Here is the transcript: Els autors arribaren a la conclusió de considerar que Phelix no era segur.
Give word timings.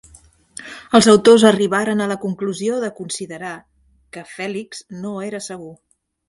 Els 0.99 1.07
autors 1.11 1.43
arribaren 1.49 2.01
a 2.01 2.07
la 2.11 2.17
conclusió 2.23 2.79
de 2.85 2.89
considerar 3.01 3.53
que 4.17 4.25
Phelix 4.33 4.83
no 5.05 5.13
era 5.29 5.45
segur. 5.51 5.71